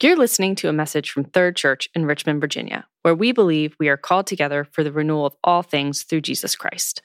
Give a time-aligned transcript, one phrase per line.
[0.00, 3.88] You're listening to a message from Third Church in Richmond, Virginia, where we believe we
[3.88, 7.02] are called together for the renewal of all things through Jesus Christ.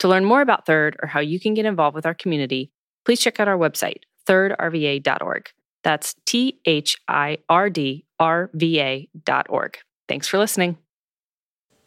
[0.00, 2.72] To learn more about Third or how you can get involved with our community,
[3.04, 5.50] please check out our website, thirdrva.org.
[5.84, 9.78] That's T H I R D R V A.org.
[10.08, 10.78] Thanks for listening.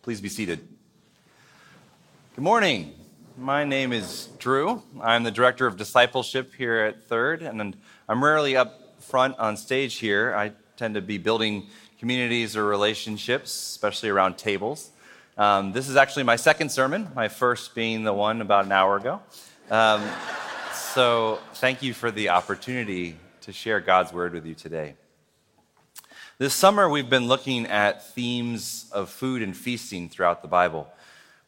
[0.04, 0.66] Please be seated.
[2.34, 2.94] Good morning.
[3.38, 4.82] My name is Drew.
[5.02, 7.76] I'm the director of discipleship here at Third, and
[8.08, 11.68] I'm rarely up front on stage here, I tend to be building
[12.00, 14.90] communities or relationships, especially around tables.
[15.38, 18.98] Um, this is actually my second sermon, my first being the one about an hour
[18.98, 19.22] ago.
[19.70, 20.04] Um,
[20.74, 24.96] so, thank you for the opportunity to share God's word with you today.
[26.38, 30.88] This summer, we've been looking at themes of food and feasting throughout the Bible.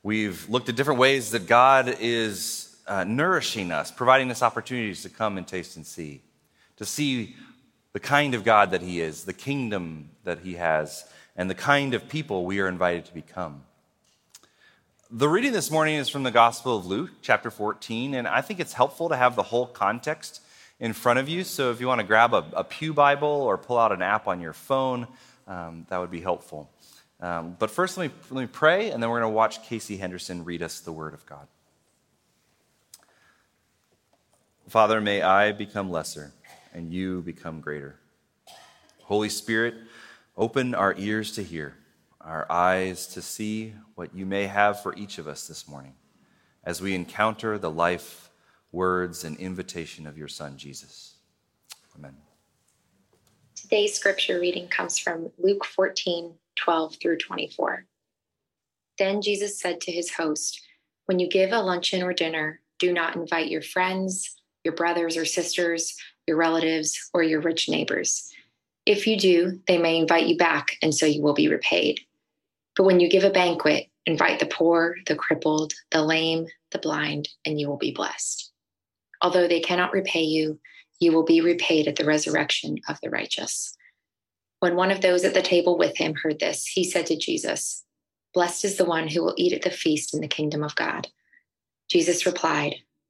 [0.03, 5.09] We've looked at different ways that God is uh, nourishing us, providing us opportunities to
[5.09, 6.21] come and taste and see,
[6.77, 7.35] to see
[7.97, 11.03] the kind of God that He is, the kingdom that He has,
[11.35, 13.63] and the kind of people we are invited to become.
[15.09, 18.59] The reading this morning is from the Gospel of Luke, chapter 14, and I think
[18.59, 20.43] it's helpful to have the whole context
[20.79, 21.43] in front of you.
[21.43, 24.27] So if you want to grab a, a Pew Bible or pull out an app
[24.27, 25.07] on your phone,
[25.47, 26.69] um, that would be helpful.
[27.19, 29.97] Um, but first, let me, let me pray, and then we're going to watch Casey
[29.97, 31.47] Henderson read us the Word of God.
[34.67, 36.31] Father, may I become lesser
[36.77, 37.95] and you become greater.
[39.01, 39.73] Holy Spirit,
[40.37, 41.75] open our ears to hear,
[42.21, 45.95] our eyes to see what you may have for each of us this morning
[46.63, 48.29] as we encounter the life,
[48.71, 51.15] words, and invitation of your Son, Jesus.
[51.97, 52.15] Amen.
[53.55, 57.85] Today's scripture reading comes from Luke 14 12 through 24.
[58.99, 60.61] Then Jesus said to his host,
[61.05, 64.36] When you give a luncheon or dinner, do not invite your friends,
[64.67, 65.95] your brothers or sisters,
[66.27, 68.29] your relatives, or your rich neighbors.
[68.85, 72.01] If you do, they may invite you back, and so you will be repaid.
[72.75, 77.29] But when you give a banquet, invite the poor, the crippled, the lame, the blind,
[77.45, 78.51] and you will be blessed.
[79.21, 80.59] Although they cannot repay you,
[80.99, 83.73] you will be repaid at the resurrection of the righteous.
[84.59, 87.85] When one of those at the table with him heard this, he said to Jesus,
[88.33, 91.07] Blessed is the one who will eat at the feast in the kingdom of God.
[91.89, 92.75] Jesus replied,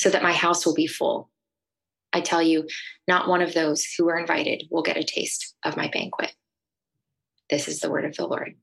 [0.00, 1.28] so that my house will be full.
[2.10, 2.66] I tell you,
[3.06, 6.32] not one of those who are invited will get a taste of my banquet.
[7.50, 8.54] This is the word of the Lord.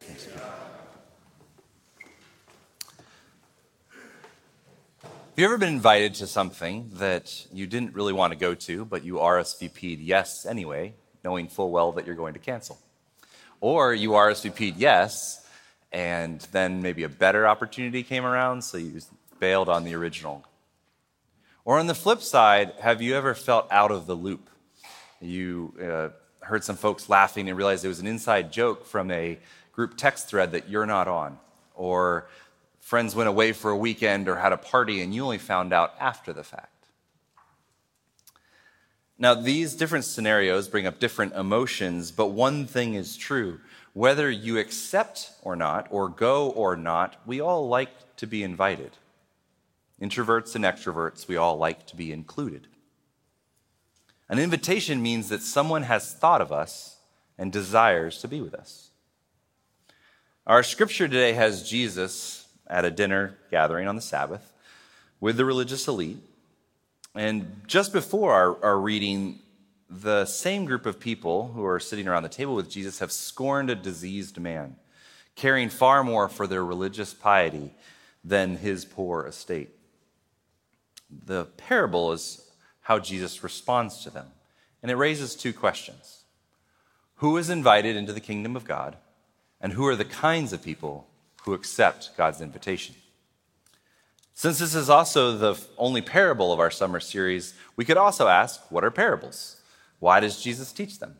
[0.00, 0.24] Have
[5.36, 9.04] you ever been invited to something that you didn't really want to go to, but
[9.04, 12.76] you RSVP'd yes anyway, knowing full well that you're going to cancel?
[13.60, 15.46] Or you RSVP'd yes,
[15.92, 19.00] and then maybe a better opportunity came around, so you
[19.40, 20.44] bailed on the original?
[21.64, 24.48] Or on the flip side, have you ever felt out of the loop?
[25.20, 26.08] You uh,
[26.46, 29.38] heard some folks laughing and realized it was an inside joke from a
[29.72, 31.38] group text thread that you're not on.
[31.74, 32.28] Or
[32.80, 35.94] friends went away for a weekend or had a party and you only found out
[36.00, 36.78] after the fact.
[39.18, 43.60] Now, these different scenarios bring up different emotions, but one thing is true.
[43.92, 48.92] Whether you accept or not, or go or not, we all like to be invited.
[50.00, 52.68] Introverts and extroverts, we all like to be included.
[54.28, 56.98] An invitation means that someone has thought of us
[57.36, 58.90] and desires to be with us.
[60.46, 64.52] Our scripture today has Jesus at a dinner gathering on the Sabbath
[65.20, 66.18] with the religious elite.
[67.14, 69.40] And just before our, our reading,
[69.90, 73.70] the same group of people who are sitting around the table with Jesus have scorned
[73.70, 74.76] a diseased man,
[75.34, 77.72] caring far more for their religious piety
[78.22, 79.77] than his poor estate
[81.10, 82.50] the parable is
[82.82, 84.26] how Jesus responds to them.
[84.82, 86.24] And it raises two questions
[87.16, 88.96] who is invited into the kingdom of God
[89.60, 91.08] and who are the kinds of people
[91.42, 92.94] who accept God's invitation.
[94.34, 98.60] Since this is also the only parable of our summer series, we could also ask
[98.70, 99.56] what are parables?
[99.98, 101.16] Why does Jesus teach them?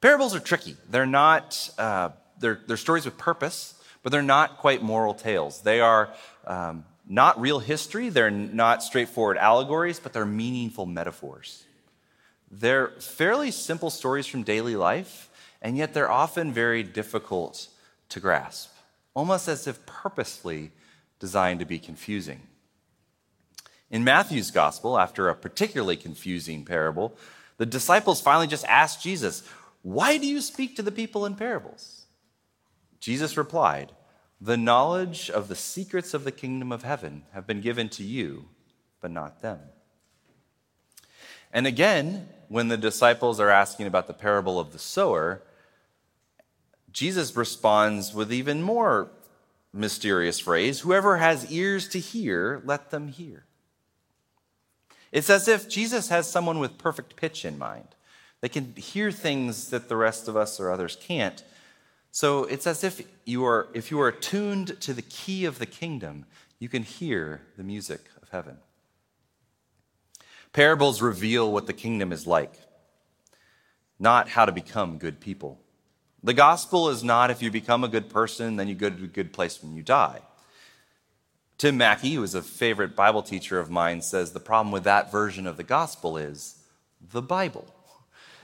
[0.00, 0.76] Parables are tricky.
[0.88, 5.60] They're not, uh, they're, they're stories with purpose, but they're not quite moral tales.
[5.60, 6.14] They are
[6.46, 11.64] um, not real history, they're not straightforward allegories, but they're meaningful metaphors.
[12.48, 15.28] They're fairly simple stories from daily life,
[15.60, 17.66] and yet they're often very difficult
[18.10, 18.70] to grasp,
[19.12, 20.70] almost as if purposely
[21.18, 22.42] designed to be confusing.
[23.90, 27.16] In Matthew's gospel, after a particularly confusing parable,
[27.56, 29.42] the disciples finally just asked Jesus,
[29.82, 32.04] Why do you speak to the people in parables?
[33.00, 33.90] Jesus replied,
[34.40, 38.46] The knowledge of the secrets of the kingdom of heaven have been given to you,
[39.00, 39.60] but not them.
[41.52, 45.42] And again, when the disciples are asking about the parable of the sower,
[46.92, 49.10] Jesus responds with even more
[49.72, 53.44] mysterious phrase Whoever has ears to hear, let them hear.
[55.12, 57.88] It's as if Jesus has someone with perfect pitch in mind.
[58.40, 61.42] They can hear things that the rest of us or others can't.
[62.12, 65.66] So it's as if you are, if you are tuned to the key of the
[65.66, 66.26] kingdom,
[66.58, 68.58] you can hear the music of heaven.
[70.52, 72.52] Parables reveal what the kingdom is like,
[73.98, 75.60] not how to become good people.
[76.22, 79.08] The gospel is not if you become a good person, then you go to a
[79.08, 80.20] good place when you die.
[81.56, 85.12] Tim Mackie, who is a favorite Bible teacher of mine, says the problem with that
[85.12, 86.58] version of the gospel is
[87.12, 87.66] the Bible.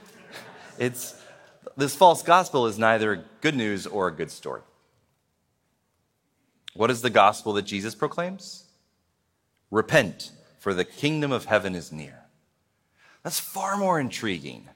[0.79, 1.21] it's,
[1.75, 4.61] this false gospel is neither good news or a good story.
[6.73, 8.65] What is the gospel that Jesus proclaims?
[9.71, 12.25] Repent, for the kingdom of heaven is near.
[13.23, 14.69] That's far more intriguing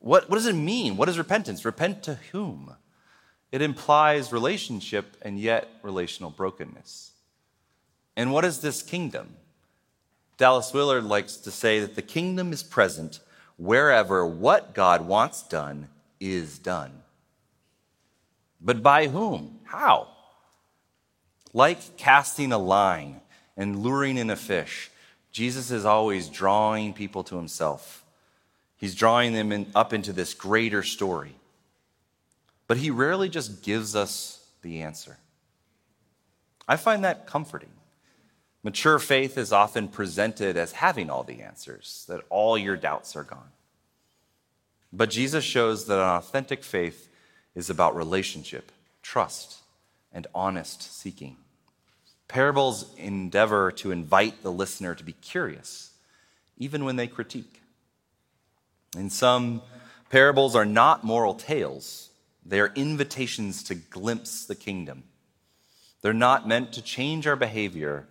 [0.00, 0.96] what, what does it mean?
[0.96, 1.64] What is repentance?
[1.64, 2.74] Repent to whom?
[3.50, 7.12] It implies relationship and yet relational brokenness.
[8.16, 9.36] And what is this kingdom?
[10.36, 13.20] Dallas Willard likes to say that the kingdom is present
[13.56, 15.88] wherever what God wants done
[16.20, 17.02] is done.
[18.60, 19.60] But by whom?
[19.64, 20.08] How?
[21.52, 23.20] Like casting a line
[23.56, 24.90] and luring in a fish,
[25.32, 28.04] Jesus is always drawing people to himself.
[28.76, 31.34] He's drawing them in, up into this greater story.
[32.66, 35.18] But he rarely just gives us the answer.
[36.68, 37.70] I find that comforting.
[38.62, 43.24] Mature faith is often presented as having all the answers, that all your doubts are
[43.24, 43.50] gone.
[44.92, 47.08] But Jesus shows that an authentic faith
[47.54, 49.58] is about relationship, trust,
[50.12, 51.36] and honest seeking.
[52.26, 55.90] Parables endeavor to invite the listener to be curious,
[56.56, 57.62] even when they critique.
[58.96, 59.62] And some
[60.10, 62.10] parables are not moral tales,
[62.44, 65.04] they are invitations to glimpse the kingdom.
[66.00, 68.06] They're not meant to change our behavior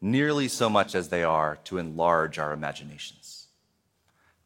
[0.00, 3.19] nearly so much as they are to enlarge our imaginations.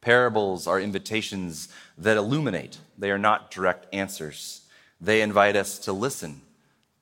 [0.05, 4.61] Parables are invitations that illuminate, they are not direct answers.
[5.01, 6.43] They invite us to listen,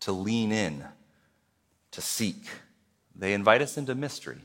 [0.00, 0.84] to lean in,
[1.90, 2.46] to seek.
[3.16, 4.42] They invite us into mystery,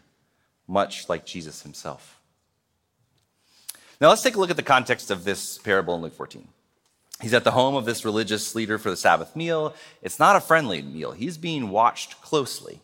[0.67, 2.19] much like Jesus himself.
[4.01, 6.47] Now let's take a look at the context of this parable in Luke 14.
[7.21, 9.75] He's at the home of this religious leader for the Sabbath meal.
[10.01, 12.81] It's not a friendly meal, he's being watched closely.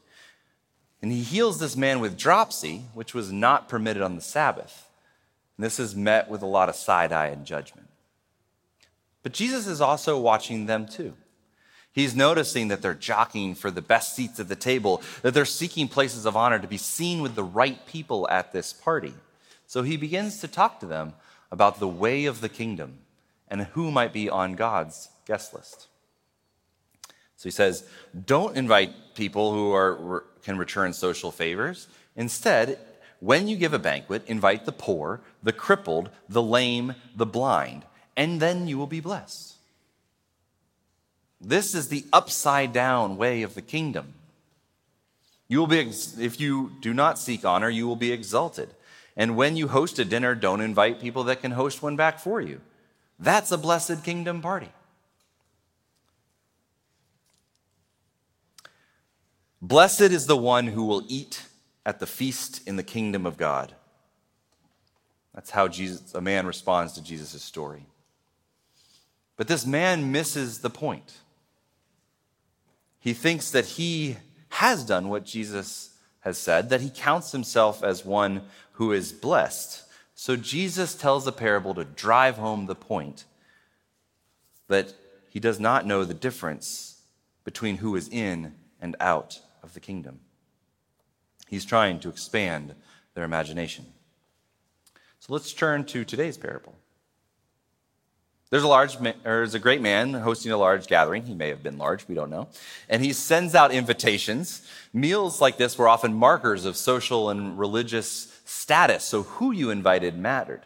[1.02, 4.88] And he heals this man with dropsy, which was not permitted on the Sabbath.
[5.58, 7.88] And this is met with a lot of side eye and judgment.
[9.22, 11.14] But Jesus is also watching them too.
[11.92, 15.88] He's noticing that they're jockeying for the best seats at the table, that they're seeking
[15.88, 19.14] places of honor to be seen with the right people at this party.
[19.68, 21.14] So he begins to talk to them
[21.52, 23.00] about the way of the kingdom
[23.48, 25.88] and who might be on God's guest list.
[27.38, 27.86] So he says,
[28.26, 31.88] don't invite people who are, can return social favors.
[32.16, 32.80] Instead,
[33.20, 37.84] when you give a banquet, invite the poor, the crippled, the lame, the blind,
[38.16, 39.56] and then you will be blessed.
[41.40, 44.14] This is the upside down way of the kingdom.
[45.50, 45.80] You will be,
[46.20, 48.70] if you do not seek honor, you will be exalted.
[49.16, 52.42] And when you host a dinner, don't invite people that can host one back for
[52.42, 52.62] you.
[53.20, 54.70] That's a blessed kingdom party.
[59.62, 61.44] Blessed is the one who will eat
[61.86, 63.76] at the feast in the kingdom of God.
[65.34, 67.86] That's how Jesus, a man responds to Jesus' story.
[69.36, 71.18] But this man misses the point.
[73.00, 74.18] He thinks that he
[74.50, 79.84] has done what Jesus has said, that he counts himself as one who is blessed.
[80.16, 83.26] So Jesus tells a parable to drive home the point
[84.68, 84.94] that
[85.30, 87.02] he does not know the difference
[87.44, 90.20] between who is in and out of the kingdom.
[91.48, 92.76] He's trying to expand
[93.16, 93.86] their imagination.
[95.26, 96.76] So let's turn to today's parable.
[98.50, 101.24] There's a large, there's a great man hosting a large gathering.
[101.24, 102.50] He may have been large, we don't know.
[102.90, 104.68] And he sends out invitations.
[104.92, 110.18] Meals like this were often markers of social and religious status, so who you invited
[110.18, 110.64] mattered.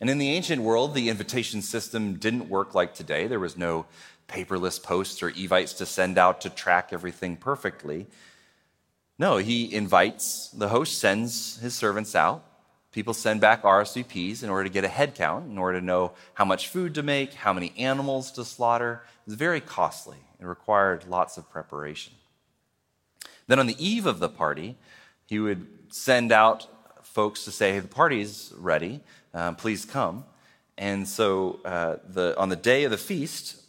[0.00, 3.28] And in the ancient world, the invitation system didn't work like today.
[3.28, 3.86] There was no
[4.26, 8.08] paperless posts or evites to send out to track everything perfectly.
[9.20, 12.44] No, he invites, the host sends his servants out.
[12.98, 16.14] People send back RSVPs in order to get a head count, in order to know
[16.34, 19.04] how much food to make, how many animals to slaughter.
[19.04, 20.16] It was very costly.
[20.40, 22.14] It required lots of preparation.
[23.46, 24.76] Then on the eve of the party,
[25.26, 26.66] he would send out
[27.04, 28.98] folks to say, hey, the party's ready,
[29.32, 30.24] um, please come.
[30.76, 33.62] And so uh, the, on the day of the feast,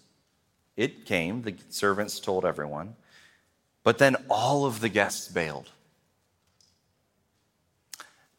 [0.76, 2.96] it came, the servants told everyone,
[3.84, 5.70] but then all of the guests bailed.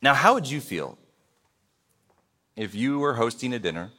[0.02, 0.98] Now, how would you feel
[2.56, 3.90] if you were hosting a dinner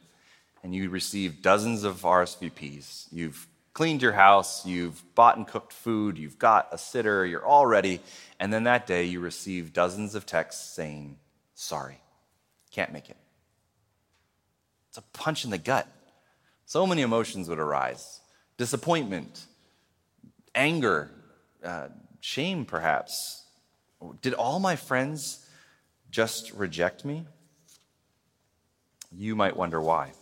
[0.62, 3.06] and you received dozens of RSVPs?
[3.12, 7.66] You've cleaned your house, you've bought and cooked food, you've got a sitter, you're all
[7.66, 8.00] ready,
[8.40, 11.18] and then that day you receive dozens of texts saying,
[11.54, 12.00] Sorry,
[12.72, 13.16] can't make it.
[14.88, 15.86] It's a punch in the gut.
[16.66, 18.20] So many emotions would arise
[18.58, 19.46] disappointment,
[20.54, 21.10] anger,
[21.64, 21.88] uh,
[22.20, 23.44] shame, perhaps.
[24.20, 25.41] Did all my friends
[26.12, 27.24] just reject me?
[29.10, 30.12] You might wonder why.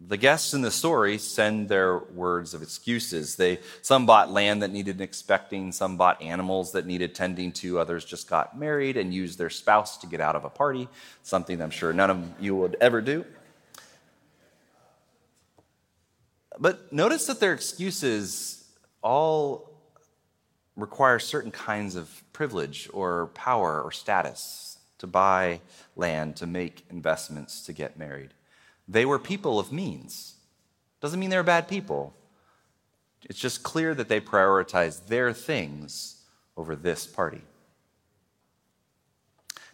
[0.00, 3.34] The guests in the story send their words of excuses.
[3.34, 8.04] They, some bought land that needed expecting, some bought animals that needed tending to, others
[8.04, 10.88] just got married and used their spouse to get out of a party,
[11.24, 13.24] something I'm sure none of you would ever do.
[16.60, 18.64] But notice that their excuses
[19.02, 19.68] all
[20.76, 25.60] require certain kinds of privilege or power or status to buy
[25.96, 28.32] land, to make investments, to get married.
[28.86, 30.36] They were people of means.
[31.00, 32.14] Doesn't mean they're bad people.
[33.24, 36.22] It's just clear that they prioritize their things
[36.56, 37.42] over this party.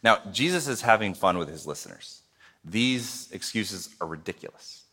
[0.02, 2.22] Now, Jesus is having fun with his listeners.
[2.64, 4.84] These excuses are ridiculous.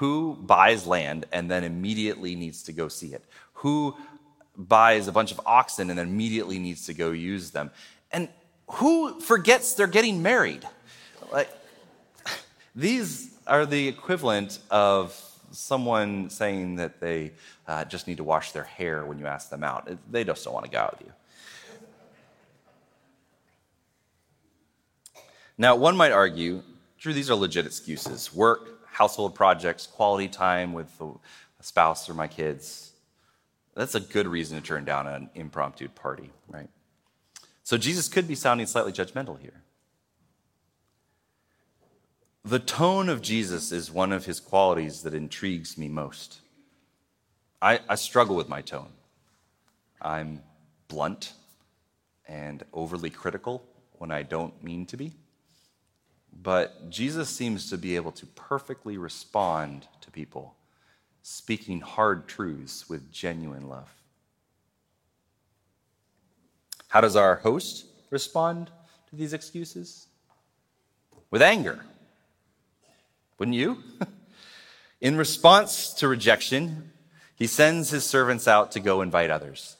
[0.00, 3.24] Who buys land and then immediately needs to go see it?
[3.52, 3.96] Who
[4.56, 7.70] buys a bunch of oxen and then immediately needs to go use them?
[8.10, 8.28] And
[8.66, 10.66] who forgets they're getting married?
[11.30, 11.50] Like,
[12.74, 15.18] these are the equivalent of
[15.50, 17.32] someone saying that they
[17.66, 19.90] uh, just need to wash their hair when you ask them out.
[20.10, 21.12] They just don't want to go out with you.
[25.58, 26.62] Now, one might argue,
[26.98, 32.26] Drew, these are legit excuses work, household projects, quality time with a spouse or my
[32.26, 32.91] kids.
[33.74, 36.68] That's a good reason to turn down an impromptu party, right?
[37.62, 39.62] So Jesus could be sounding slightly judgmental here.
[42.44, 46.40] The tone of Jesus is one of his qualities that intrigues me most.
[47.60, 48.90] I, I struggle with my tone.
[50.00, 50.42] I'm
[50.88, 51.32] blunt
[52.26, 53.64] and overly critical
[53.98, 55.12] when I don't mean to be.
[56.32, 60.56] But Jesus seems to be able to perfectly respond to people,
[61.22, 63.88] speaking hard truths with genuine love.
[66.88, 68.70] How does our host respond
[69.08, 70.08] to these excuses?
[71.30, 71.80] With anger.
[73.38, 73.78] Wouldn't you?
[75.00, 76.92] In response to rejection,
[77.34, 79.76] he sends his servants out to go invite others.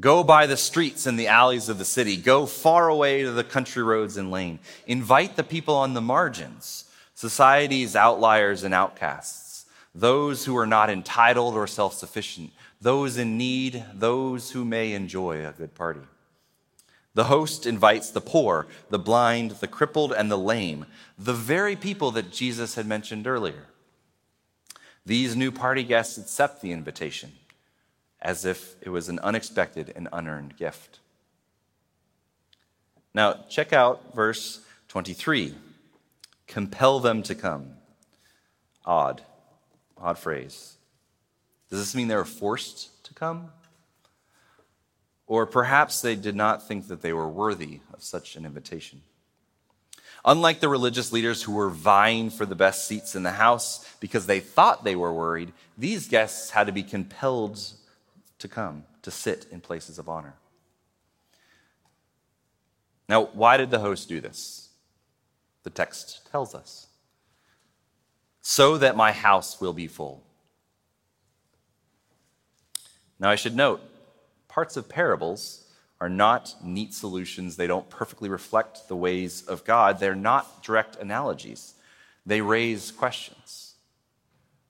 [0.00, 2.16] Go by the streets and the alleys of the city.
[2.16, 4.58] Go far away to the country roads and lane.
[4.86, 9.43] Invite the people on the margins, society's outliers and outcasts,
[9.94, 15.46] those who are not entitled or self sufficient, those in need, those who may enjoy
[15.46, 16.00] a good party.
[17.14, 20.86] The host invites the poor, the blind, the crippled, and the lame,
[21.16, 23.66] the very people that Jesus had mentioned earlier.
[25.06, 27.32] These new party guests accept the invitation
[28.20, 30.98] as if it was an unexpected and unearned gift.
[33.14, 35.54] Now, check out verse 23
[36.46, 37.74] compel them to come.
[38.84, 39.22] Odd,
[39.98, 40.76] odd phrase.
[41.70, 43.50] Does this mean they were forced to come?
[45.26, 49.02] Or perhaps they did not think that they were worthy of such an invitation.
[50.24, 54.26] Unlike the religious leaders who were vying for the best seats in the house because
[54.26, 57.58] they thought they were worried, these guests had to be compelled
[58.38, 60.34] to come, to sit in places of honor.
[63.08, 64.70] Now, why did the host do this?
[65.62, 66.86] The text tells us.
[68.46, 70.22] So that my house will be full.
[73.18, 73.80] Now, I should note,
[74.48, 75.64] parts of parables
[75.98, 77.56] are not neat solutions.
[77.56, 79.98] They don't perfectly reflect the ways of God.
[79.98, 81.72] They're not direct analogies.
[82.26, 83.76] They raise questions.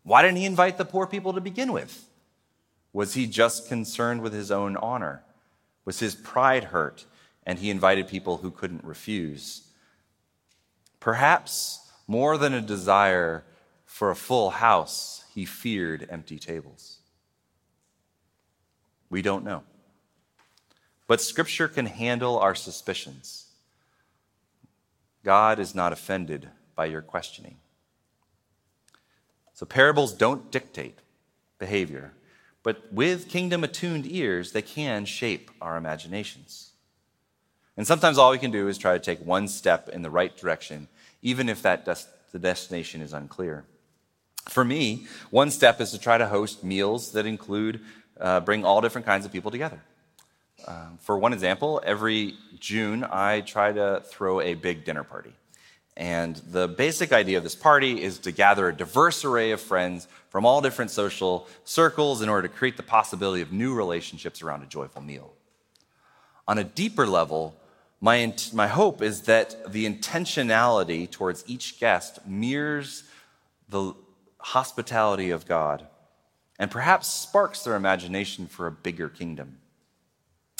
[0.05, 2.09] Why didn't he invite the poor people to begin with?
[2.93, 5.25] Was he just concerned with his own honor?
[5.85, 7.07] Was his pride hurt
[7.45, 9.63] and he invited people who couldn't refuse?
[11.01, 13.43] Perhaps more than a desire
[13.95, 16.99] for a full house, he feared empty tables.
[19.09, 19.63] We don't know.
[21.07, 23.53] But Scripture can handle our suspicions.
[25.23, 27.59] God is not offended by your questioning.
[29.53, 30.99] So, parables don't dictate
[31.61, 32.15] behavior,
[32.65, 36.73] but with kingdom attuned ears, they can shape our imaginations.
[37.77, 40.37] And sometimes all we can do is try to take one step in the right
[40.37, 40.89] direction,
[41.23, 43.65] even if that des- the destination is unclear.
[44.49, 47.81] For me, one step is to try to host meals that include
[48.21, 49.81] uh, bring all different kinds of people together.
[50.67, 55.33] Um, for one example, every June I try to throw a big dinner party.
[55.97, 60.09] And the basic idea of this party is to gather a diverse array of friends
[60.29, 64.63] from all different social circles in order to create the possibility of new relationships around
[64.63, 65.33] a joyful meal.
[66.49, 67.55] On a deeper level,
[68.01, 73.05] my, my hope is that the intentionality towards each guest mirrors
[73.69, 73.95] the
[74.45, 75.87] hospitality of God
[76.59, 79.57] and perhaps sparks their imagination for a bigger kingdom.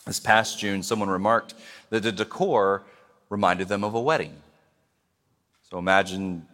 [0.07, 1.55] This past June, someone remarked
[1.91, 2.83] that the decor
[3.29, 4.35] reminded them of a wedding.
[5.71, 6.47] So imagine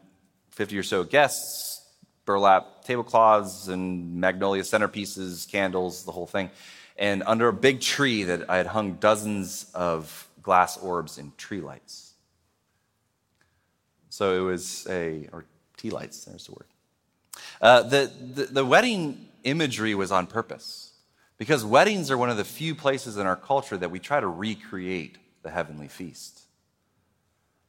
[0.51, 1.85] 50 or so guests,
[2.25, 6.51] burlap tablecloths, and magnolia centerpieces, candles, the whole thing.
[6.97, 11.61] And under a big tree that I had hung dozens of glass orbs and tree
[11.61, 12.15] lights.
[14.09, 15.45] So it was a, or
[15.77, 16.67] tea lights, there's the word.
[17.61, 20.93] Uh, the, the, the wedding imagery was on purpose
[21.39, 24.29] because weddings are one of the few places in our culture that we try to
[24.29, 26.43] recreate the heavenly feast.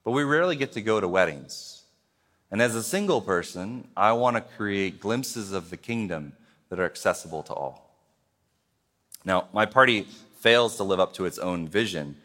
[0.04, 1.84] But we rarely get to go to weddings.
[2.50, 6.34] And as a single person, I want to create glimpses of the kingdom
[6.69, 7.95] that are accessible to all.
[9.24, 10.08] Now, my party
[10.39, 12.17] fails to live up to its own vision,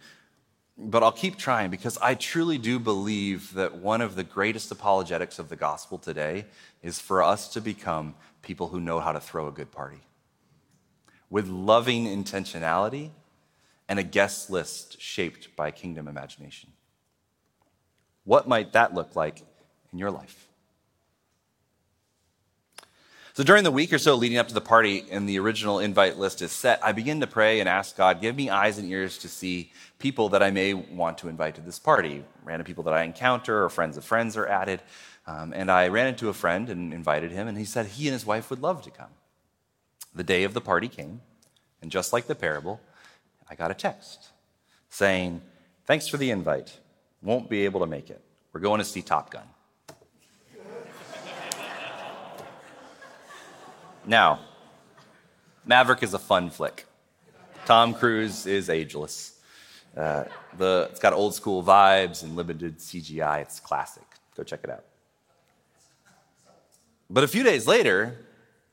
[0.78, 5.38] but I'll keep trying because I truly do believe that one of the greatest apologetics
[5.38, 6.46] of the gospel today
[6.82, 10.00] is for us to become people who know how to throw a good party
[11.30, 13.10] with loving intentionality
[13.88, 16.70] and a guest list shaped by kingdom imagination.
[18.24, 19.42] What might that look like
[19.92, 20.45] in your life?
[23.36, 26.18] So during the week or so leading up to the party and the original invite
[26.18, 29.18] list is set, I begin to pray and ask God, give me eyes and ears
[29.18, 32.94] to see people that I may want to invite to this party, random people that
[32.94, 34.80] I encounter or friends of friends are added.
[35.26, 38.14] Um, and I ran into a friend and invited him, and he said he and
[38.14, 39.10] his wife would love to come.
[40.14, 41.20] The day of the party came,
[41.82, 42.80] and just like the parable,
[43.50, 44.30] I got a text
[44.88, 45.42] saying,
[45.84, 46.78] Thanks for the invite.
[47.20, 48.22] Won't be able to make it.
[48.54, 49.44] We're going to see Top Gun.
[54.06, 54.40] Now,
[55.64, 56.86] Maverick is a fun flick.
[57.64, 59.38] Tom Cruise is ageless.
[59.96, 60.24] Uh,
[60.56, 63.42] the, it's got old school vibes and limited CGI.
[63.42, 64.04] It's classic.
[64.36, 64.84] Go check it out.
[67.10, 68.16] But a few days later,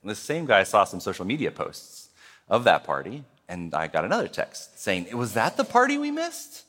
[0.03, 2.09] this same guy saw some social media posts
[2.49, 6.65] of that party, and I got another text saying, Was that the party we missed?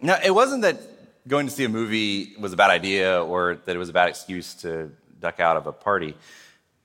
[0.00, 0.80] Now, it wasn't that
[1.28, 4.08] going to see a movie was a bad idea or that it was a bad
[4.08, 6.14] excuse to duck out of a party.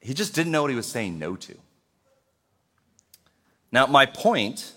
[0.05, 1.55] He just didn't know what he was saying no to.
[3.71, 4.73] Now, my point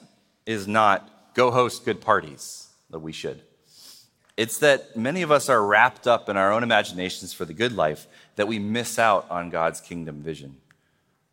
[0.46, 3.42] is not go host good parties, that we should.
[4.38, 7.72] It's that many of us are wrapped up in our own imaginations for the good
[7.72, 10.56] life that we miss out on God's kingdom vision.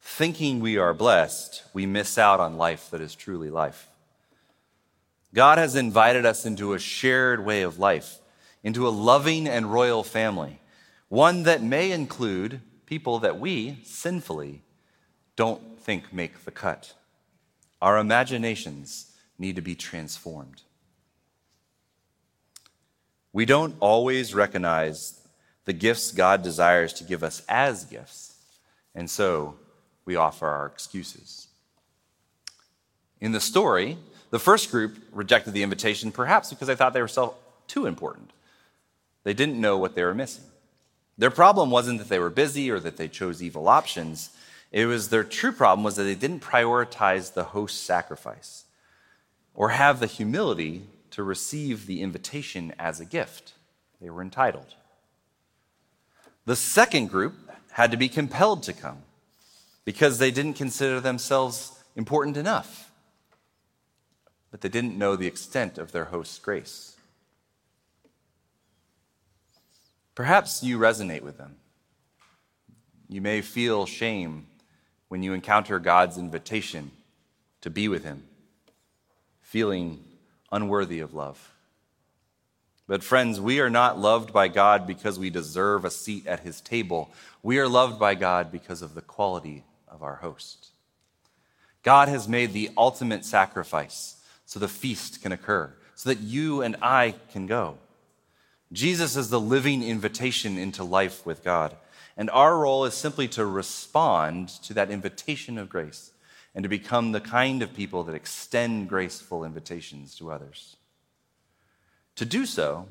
[0.01, 3.87] Thinking we are blessed, we miss out on life that is truly life.
[5.33, 8.19] God has invited us into a shared way of life,
[8.61, 10.59] into a loving and royal family,
[11.07, 14.61] one that may include people that we, sinfully,
[15.35, 16.93] don't think make the cut.
[17.81, 20.61] Our imaginations need to be transformed.
[23.33, 25.19] We don't always recognize
[25.65, 28.35] the gifts God desires to give us as gifts,
[28.93, 29.55] and so
[30.05, 31.47] we offer our excuses.
[33.19, 33.97] In the story,
[34.29, 37.35] the first group rejected the invitation perhaps because they thought they were so
[37.67, 38.31] too important.
[39.23, 40.45] They didn't know what they were missing.
[41.17, 44.31] Their problem wasn't that they were busy or that they chose evil options.
[44.71, 48.65] It was their true problem was that they didn't prioritize the host's sacrifice
[49.53, 53.53] or have the humility to receive the invitation as a gift.
[54.01, 54.75] They were entitled.
[56.45, 57.35] The second group
[57.71, 58.99] had to be compelled to come
[59.85, 62.91] because they didn't consider themselves important enough,
[64.51, 66.94] but they didn't know the extent of their host's grace.
[70.15, 71.57] Perhaps you resonate with them.
[73.09, 74.47] You may feel shame
[75.09, 76.91] when you encounter God's invitation
[77.61, 78.23] to be with Him,
[79.41, 80.03] feeling
[80.51, 81.51] unworthy of love.
[82.87, 86.61] But, friends, we are not loved by God because we deserve a seat at His
[86.61, 87.11] table.
[87.43, 90.69] We are loved by God because of the quality of our host.
[91.83, 96.75] God has made the ultimate sacrifice so the feast can occur, so that you and
[96.81, 97.77] I can go.
[98.71, 101.75] Jesus is the living invitation into life with God.
[102.17, 106.11] And our role is simply to respond to that invitation of grace
[106.53, 110.77] and to become the kind of people that extend graceful invitations to others.
[112.15, 112.87] To do so,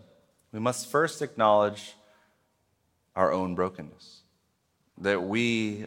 [0.53, 1.95] we must first acknowledge
[3.17, 4.21] our own brokenness,
[4.99, 5.87] that we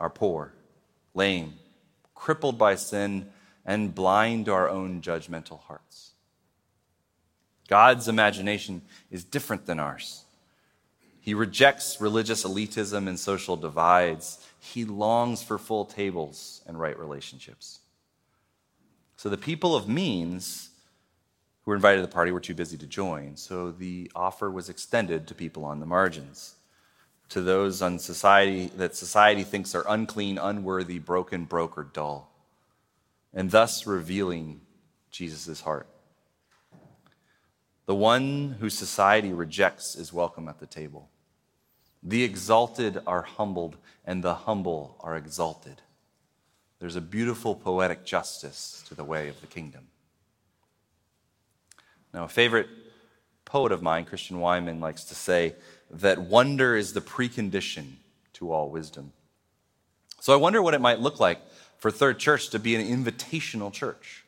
[0.00, 0.52] are poor,
[1.14, 1.54] lame,
[2.14, 3.30] crippled by sin,
[3.64, 6.12] and blind to our own judgmental hearts.
[7.70, 10.24] God's imagination is different than ours.
[11.20, 14.44] He rejects religious elitism and social divides.
[14.58, 17.78] He longs for full tables and right relationships.
[19.16, 20.70] So the people of means
[21.62, 24.68] who were invited to the party were too busy to join, so the offer was
[24.68, 26.56] extended to people on the margins,
[27.28, 32.32] to those on society that society thinks are unclean, unworthy, broken, broke, or dull,
[33.32, 34.62] and thus revealing
[35.12, 35.86] Jesus' heart.
[37.90, 41.08] The one whose society rejects is welcome at the table.
[42.04, 45.82] The exalted are humbled, and the humble are exalted.
[46.78, 49.88] There's a beautiful poetic justice to the way of the kingdom.
[52.14, 52.68] Now, a favorite
[53.44, 55.56] poet of mine, Christian Wiman, likes to say
[55.90, 57.94] that wonder is the precondition
[58.34, 59.12] to all wisdom.
[60.20, 61.40] So I wonder what it might look like
[61.78, 64.24] for Third Church to be an invitational church.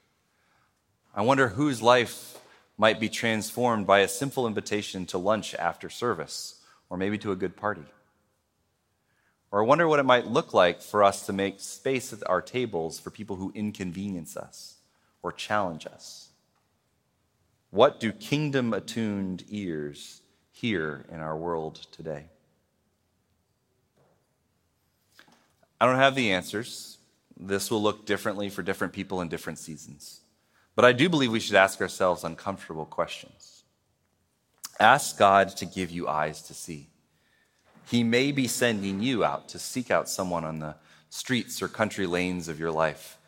[1.15, 2.32] I wonder whose life
[2.83, 6.57] might be transformed by a simple invitation to lunch after service,
[6.91, 7.85] or maybe to a good party.
[9.53, 12.43] Or I wonder what it might look like for us to make space at our
[12.43, 14.79] tables for people who inconvenience us
[15.23, 16.31] or challenge us.
[17.71, 22.25] What do kingdom attuned ears hear in our world today?
[25.81, 26.99] I don't have the answers.
[27.39, 30.23] This will look differently for different people in different seasons.
[30.75, 33.65] But I do believe we should ask ourselves uncomfortable questions.
[34.81, 36.89] Ask God to give you eyes to see.
[37.87, 40.77] He may be sending you out to seek out someone on the
[41.11, 43.19] streets or country lanes of your life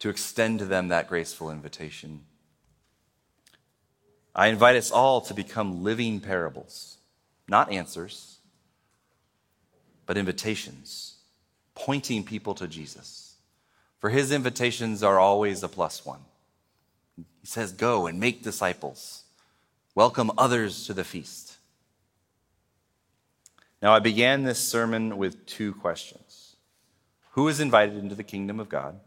[0.00, 2.20] to extend to them that graceful invitation.
[4.34, 6.98] I invite us all to become living parables,
[7.48, 8.38] not answers,
[10.06, 11.16] but invitations,
[11.74, 13.36] pointing people to Jesus.
[13.98, 16.20] For his invitations are always a plus one.
[17.40, 19.24] He says, Go and make disciples,
[19.94, 21.56] welcome others to the feast.
[23.82, 26.56] Now, I began this sermon with two questions
[27.32, 29.00] Who is invited into the kingdom of God?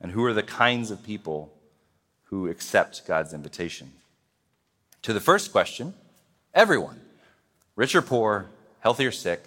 [0.00, 1.52] And who are the kinds of people
[2.24, 3.92] who accept God's invitation?
[5.02, 5.94] To the first question,
[6.52, 7.00] everyone,
[7.76, 8.46] rich or poor,
[8.80, 9.42] healthy or sick,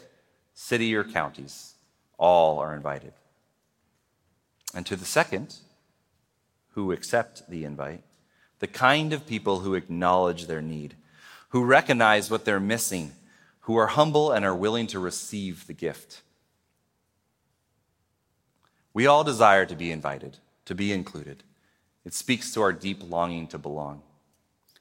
[0.54, 1.76] city or counties,
[2.18, 3.14] all are invited.
[4.74, 5.56] And to the second,
[6.78, 8.04] who accept the invite,
[8.60, 10.94] the kind of people who acknowledge their need,
[11.50, 13.14] who recognize what they're missing,
[13.62, 16.22] who are humble and are willing to receive the gift.
[18.94, 21.42] We all desire to be invited, to be included.
[22.06, 24.04] It speaks to our deep longing to belong.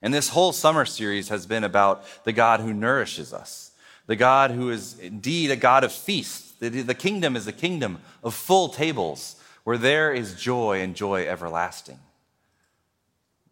[0.03, 3.71] And this whole summer series has been about the God who nourishes us,
[4.07, 6.53] the God who is indeed a God of feasts.
[6.61, 11.99] The kingdom is a kingdom of full tables where there is joy and joy everlasting.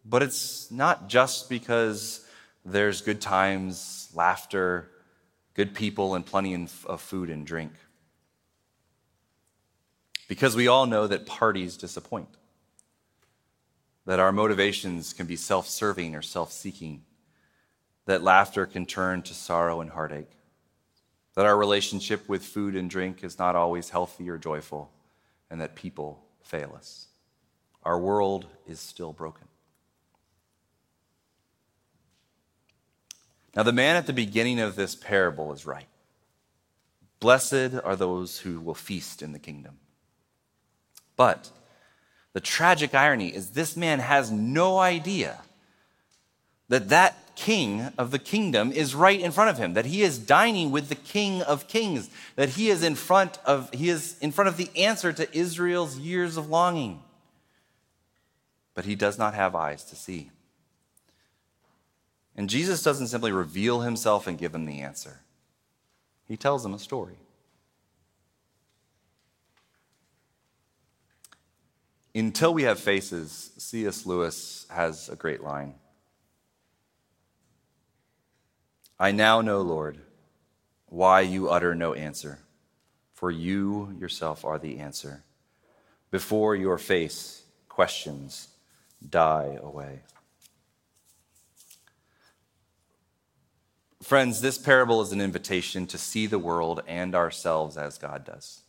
[0.05, 2.25] But it's not just because
[2.63, 4.91] there's good times, laughter,
[5.55, 7.73] good people, and plenty of food and drink.
[10.29, 12.29] Because we all know that parties disappoint,
[14.05, 17.03] that our motivations can be self serving or self seeking,
[18.05, 20.31] that laughter can turn to sorrow and heartache,
[21.35, 24.93] that our relationship with food and drink is not always healthy or joyful
[25.55, 27.07] and that people fail us.
[27.83, 29.47] Our world is still broken.
[33.55, 35.87] Now, the man at the beginning of this parable is right.
[37.21, 39.77] Blessed are those who will feast in the kingdom.
[41.15, 41.49] But
[42.33, 45.37] the tragic irony is this man has no idea
[46.67, 50.17] that that king of the kingdom is right in front of him, that he is
[50.17, 54.31] dining with the king of kings, that he is in front of, he is in
[54.31, 57.01] front of the answer to Israel's years of longing.
[58.73, 60.31] But he does not have eyes to see.
[62.35, 65.21] And Jesus doesn't simply reveal himself and give him the answer.
[66.27, 67.17] He tells him a story.
[72.13, 74.05] Until we have faces, C.S.
[74.05, 75.75] Lewis has a great line.
[78.99, 79.99] I now know, Lord,
[80.87, 82.39] why you utter no answer,
[83.13, 85.23] for you yourself are the answer.
[86.11, 88.47] Before your face, questions
[89.09, 89.99] die away.
[94.01, 98.61] Friends, this parable is an invitation to see the world and ourselves as God does.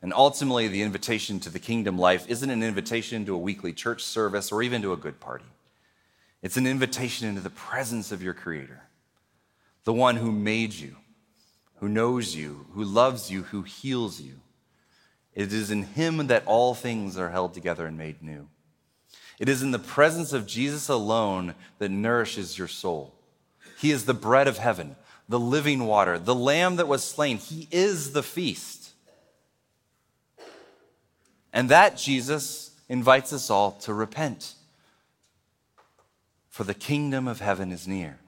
[0.00, 4.04] And ultimately, the invitation to the kingdom life isn't an invitation to a weekly church
[4.04, 5.46] service or even to a good party.
[6.42, 8.82] It's an invitation into the presence of your Creator,
[9.84, 10.96] the one who made you,
[11.76, 14.40] who knows you, who loves you, who heals you.
[15.34, 18.48] It is in Him that all things are held together and made new.
[19.38, 23.14] It is in the presence of Jesus alone that nourishes your soul.
[23.78, 24.96] He is the bread of heaven,
[25.28, 27.38] the living water, the lamb that was slain.
[27.38, 28.90] He is the feast.
[31.52, 34.54] And that Jesus invites us all to repent.
[36.48, 38.18] For the kingdom of heaven is near.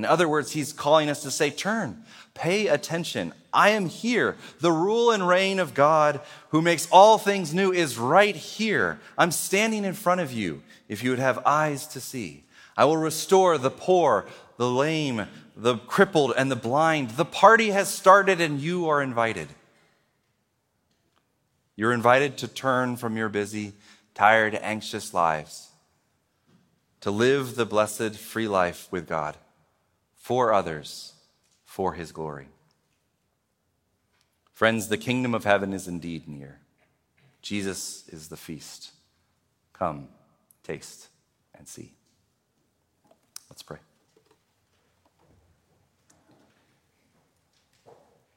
[0.00, 3.34] In other words, he's calling us to say, Turn, pay attention.
[3.52, 4.38] I am here.
[4.60, 8.98] The rule and reign of God, who makes all things new, is right here.
[9.18, 12.44] I'm standing in front of you if you would have eyes to see.
[12.78, 14.24] I will restore the poor,
[14.56, 17.10] the lame, the crippled, and the blind.
[17.10, 19.48] The party has started, and you are invited.
[21.76, 23.74] You're invited to turn from your busy,
[24.14, 25.68] tired, anxious lives,
[27.02, 29.36] to live the blessed, free life with God,
[30.30, 31.14] for others,
[31.64, 32.46] for His glory.
[34.52, 36.60] Friends, the kingdom of heaven is indeed near.
[37.42, 38.92] Jesus is the feast.
[39.72, 40.06] Come,
[40.62, 41.08] taste,
[41.58, 41.94] and see.
[43.50, 43.78] Let's pray.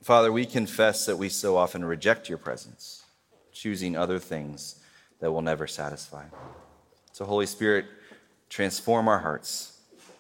[0.02, 3.04] Father, we confess that we so often reject your presence
[3.52, 4.80] choosing other things
[5.20, 6.24] that will never satisfy.
[7.12, 7.86] So, Holy Spirit,
[8.50, 9.73] transform our hearts.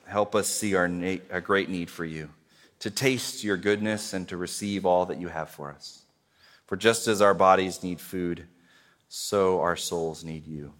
[0.06, 2.30] Help us see our, na- our great need for you,
[2.80, 6.04] to taste your goodness and to receive all that you have for us.
[6.66, 8.48] For just as our bodies need food,
[9.08, 10.74] so our souls need you.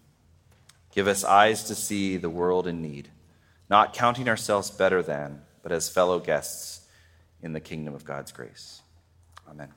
[0.94, 3.08] Give us eyes to see the world in need,
[3.68, 6.86] not counting ourselves better than, but as fellow guests
[7.42, 8.82] in the kingdom of God's grace.
[9.48, 9.72] Amen.